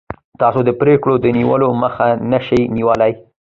تاسو 0.41 0.59
د 0.67 0.69
پرېکړو 0.81 1.13
د 1.19 1.25
نیولو 1.37 1.67
مخه 1.83 2.07
نشئ 2.31 2.61
نیولی. 2.75 3.11